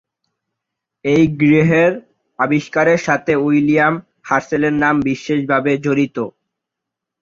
[1.05, 1.93] এই গ্রহের
[2.39, 3.95] আবিষ্কারের সাথে উইলিয়াম
[4.27, 6.17] হার্শেল-এর নাম বিশেষভাবে জড়িত।